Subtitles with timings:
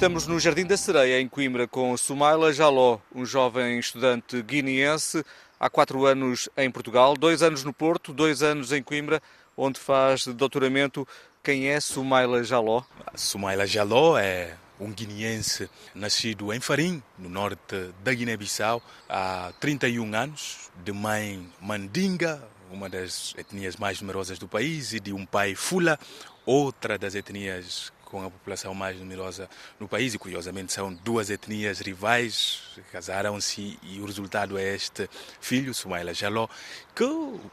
[0.00, 5.22] Estamos no Jardim da Sereia, em Coimbra, com Sumaila Jaló, um jovem estudante guineense,
[5.60, 9.22] há quatro anos em Portugal, dois anos no Porto, dois anos em Coimbra,
[9.54, 11.06] onde faz doutoramento.
[11.44, 12.82] Quem é Sumaila Jaló?
[13.14, 20.70] Sumaila Jaló é um guineense nascido em Farim, no norte da Guiné-Bissau, há 31 anos,
[20.82, 25.98] de mãe mandinga, uma das etnias mais numerosas do país, e de um pai fula,
[26.46, 31.80] outra das etnias com a população mais numerosa no país, e curiosamente são duas etnias
[31.80, 35.08] rivais, casaram-se e o resultado é este
[35.40, 36.48] filho, Sumaila Jaló,
[36.94, 37.06] que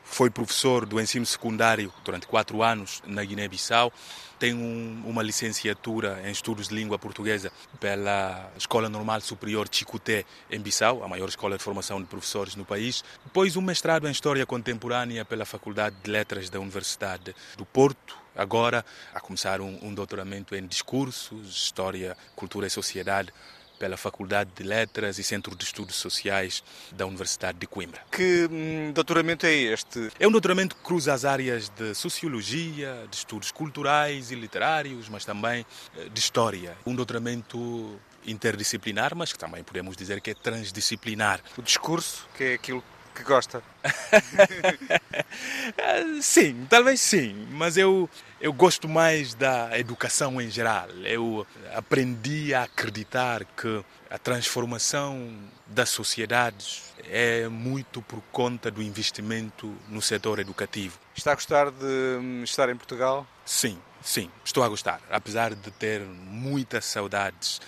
[0.04, 3.94] foi professor do ensino secundário durante quatro anos na Guiné-Bissau,
[4.40, 10.60] tem um, uma licenciatura em estudos de língua portuguesa pela Escola Normal Superior Chicoté, em
[10.60, 13.04] Bissau, a maior escola de formação de professores no país.
[13.26, 18.27] Depois, um mestrado em História Contemporânea pela Faculdade de Letras da Universidade do Porto.
[18.38, 23.34] Agora, a começar um, um doutoramento em Discursos, História, Cultura e Sociedade
[23.78, 28.02] pela Faculdade de Letras e Centro de Estudos Sociais da Universidade de Coimbra.
[28.12, 30.10] Que hum, doutoramento é este?
[30.20, 35.26] É um doutoramento que cruza as áreas de Sociologia, de Estudos Culturais e Literários, mas
[35.26, 35.66] também
[35.96, 36.76] eh, de História.
[36.86, 41.40] Um doutoramento interdisciplinar, mas que também podemos dizer que é transdisciplinar.
[41.58, 42.84] O discurso, que é aquilo
[43.18, 43.64] que gosta.
[46.22, 48.08] sim, talvez sim, mas eu,
[48.40, 50.88] eu gosto mais da educação em geral.
[51.04, 59.74] Eu aprendi a acreditar que a transformação das sociedades é muito por conta do investimento
[59.90, 61.00] no setor educativo.
[61.16, 63.26] Está a gostar de hum, estar em Portugal?
[63.44, 65.02] Sim, sim, estou a gostar.
[65.10, 67.60] Apesar de ter muitas saudades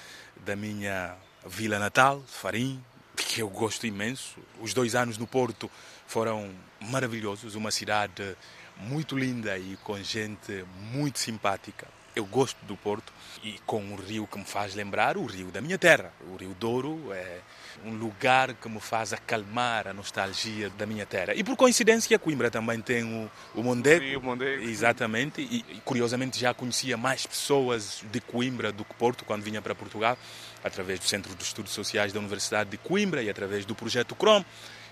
[0.46, 2.84] da minha vila natal, Farim,
[3.24, 4.38] que eu gosto imenso.
[4.62, 5.70] Os dois anos no Porto
[6.08, 8.36] foram maravilhosos, uma cidade
[8.78, 11.99] muito linda e com gente muito simpática.
[12.20, 15.62] Eu gosto do Porto e com um rio que me faz lembrar o rio da
[15.62, 16.12] minha terra.
[16.30, 17.40] O Rio Douro é
[17.86, 21.34] um lugar que me faz acalmar a nostalgia da minha terra.
[21.34, 24.04] E por coincidência, Coimbra também tem o, o Mondego.
[24.04, 24.64] Sim, o Mondego.
[24.64, 25.42] Exatamente.
[25.42, 29.74] E, e curiosamente já conhecia mais pessoas de Coimbra do que Porto quando vinha para
[29.74, 30.18] Portugal,
[30.62, 34.44] através do Centro de Estudos Sociais da Universidade de Coimbra e através do projeto CROM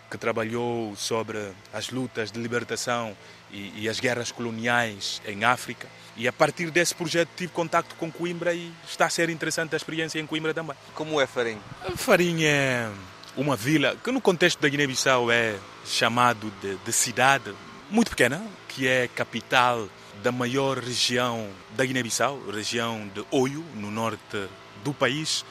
[0.09, 3.15] que trabalhou sobre as lutas de libertação
[3.51, 5.87] e, e, as guerras coloniais em África.
[6.15, 9.77] E a partir desse projeto tive contato com Coimbra e está a ser interessante a
[9.77, 10.75] experiência em Coimbra também.
[10.93, 11.57] Como é Farim?
[11.95, 12.89] Farim é
[13.35, 17.53] uma vila que no contexto da Guiné-Bissau é chamado de, de cidade
[17.89, 19.87] muito pequena, que é capital
[20.23, 24.47] da maior região da Guiné-Bissau, região de Oio, no norte
[24.83, 25.45] do país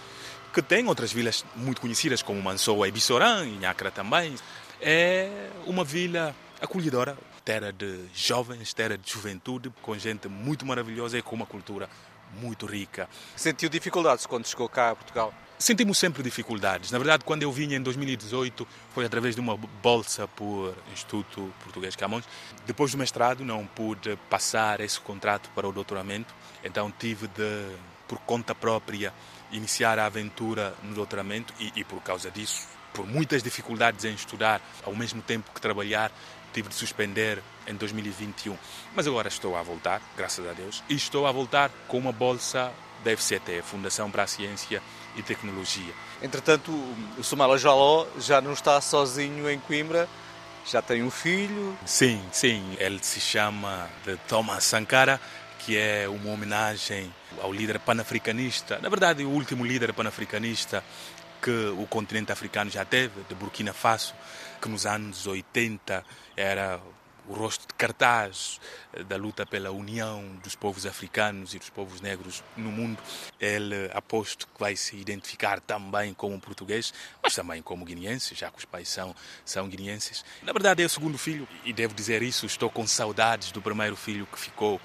[0.57, 4.35] que tem outras vilas muito conhecidas, como Mansoa e Bissorã, e Nhacra também.
[4.81, 11.21] É uma vila acolhedora, terra de jovens, terra de juventude, com gente muito maravilhosa e
[11.21, 11.91] com uma cultura
[12.41, 13.07] muito rica.
[13.37, 15.35] Sentiu dificuldades quando chegou cá a Portugal?
[15.59, 16.91] Sentimos sempre dificuldades.
[16.91, 21.95] Na verdade, quando eu vim em 2018, foi através de uma bolsa por Instituto Português
[21.95, 22.25] Camões.
[22.67, 26.35] Depois do mestrado, não pude passar esse contrato para o doutoramento,
[26.65, 29.13] então tive de, por conta própria,
[29.53, 34.61] iniciar a aventura no doutoramento e, e, por causa disso, por muitas dificuldades em estudar,
[34.83, 36.11] ao mesmo tempo que trabalhar,
[36.53, 38.57] tive de suspender em 2021.
[38.95, 42.73] Mas agora estou a voltar, graças a Deus, e estou a voltar com uma bolsa
[43.05, 44.83] da FCT, Fundação para a Ciência
[45.15, 45.93] e Tecnologia.
[46.23, 46.73] Entretanto,
[47.19, 50.09] o Sumala Jaló já não está sozinho em Coimbra,
[50.67, 51.77] já tem um filho.
[51.85, 55.21] Sim, sim, ele se chama de Thomas Sankara,
[55.67, 57.13] que é uma homenagem
[57.43, 60.83] ao líder panafricanista, na verdade, o último líder panafricanista
[61.43, 64.15] que o continente africano já teve, de Burkina Faso,
[64.63, 66.05] que nos anos 80
[66.37, 66.81] era
[67.29, 68.61] o rosto de cartaz
[69.09, 73.03] da luta pela união dos povos africanos e dos povos negros no mundo.
[73.41, 78.59] Ele aposto que vai se identificar também como português, mas também como guineense, já que
[78.59, 79.13] os pais são,
[79.45, 80.25] são guineenses.
[80.43, 83.97] Na verdade, é o segundo filho, e devo dizer isso, estou com saudades do primeiro
[83.97, 84.81] filho que ficou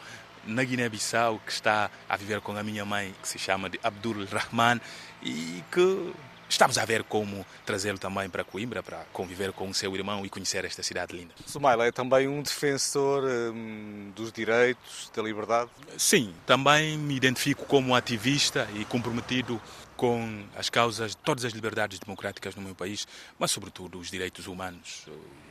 [0.46, 4.26] na Guiné-Bissau, que está a viver com a minha mãe, que se chama de Abdul
[4.26, 4.80] Rahman,
[5.22, 6.14] e que
[6.52, 10.30] estamos a ver como trazê-lo também para Coimbra, para conviver com o seu irmão e
[10.30, 11.34] conhecer esta cidade linda.
[11.46, 15.70] Sumaila é também um defensor hum, dos direitos, da liberdade?
[15.98, 19.62] Sim, também me identifico como ativista e comprometido
[19.96, 23.08] com as causas de todas as liberdades democráticas no meu país,
[23.38, 25.06] mas sobretudo os direitos humanos,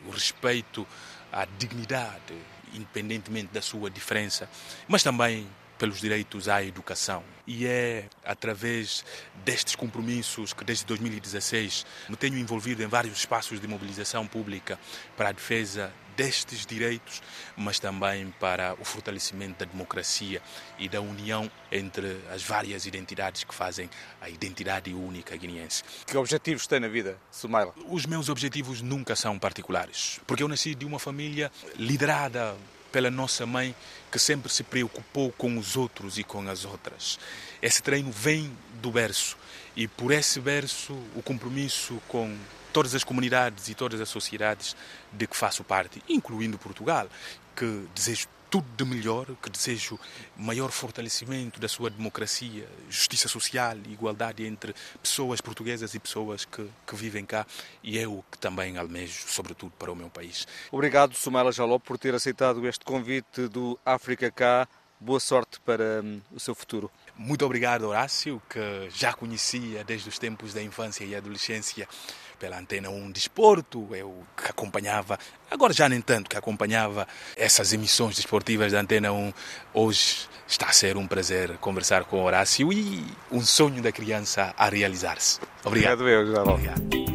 [0.06, 0.86] o respeito
[1.32, 2.34] à dignidade,
[2.74, 4.48] independentemente da sua diferença,
[4.88, 5.46] mas também
[5.80, 7.24] pelos direitos à educação.
[7.46, 9.02] E é através
[9.42, 14.78] destes compromissos que desde 2016 me tenho envolvido em vários espaços de mobilização pública
[15.16, 17.22] para a defesa destes direitos,
[17.56, 20.42] mas também para o fortalecimento da democracia
[20.78, 23.88] e da união entre as várias identidades que fazem
[24.20, 25.82] a identidade única guineense.
[26.06, 27.72] Que objetivos tem na vida, Sumaila?
[27.88, 32.54] Os meus objetivos nunca são particulares, porque eu nasci de uma família liderada
[32.90, 33.74] pela nossa mãe,
[34.10, 37.18] que sempre se preocupou com os outros e com as outras.
[37.62, 39.36] Esse treino vem do berço
[39.76, 42.36] e por esse berço o compromisso com
[42.72, 44.76] todas as comunidades e todas as sociedades
[45.12, 47.08] de que faço parte, incluindo Portugal,
[47.54, 49.98] que desejo tudo de melhor, que desejo
[50.36, 56.96] maior fortalecimento da sua democracia, justiça social igualdade entre pessoas portuguesas e pessoas que, que
[56.96, 57.46] vivem cá
[57.82, 60.48] e é o que também almejo, sobretudo para o meu país.
[60.72, 64.68] Obrigado, Sumela Jaló, por ter aceitado este convite do África Cá.
[64.98, 66.90] Boa sorte para hum, o seu futuro.
[67.16, 71.88] Muito obrigado, Horácio, que já conhecia desde os tempos da infância e adolescência
[72.40, 75.18] pela Antena 1 Desporto, eu que acompanhava,
[75.50, 77.06] agora já nem tanto, que acompanhava
[77.36, 79.32] essas emissões desportivas da Antena 1.
[79.74, 84.68] Hoje está a ser um prazer conversar com Horácio e um sonho da criança a
[84.68, 85.38] realizar-se.
[85.62, 86.00] Obrigado.
[86.00, 87.09] Obrigado, eu, Obrigado.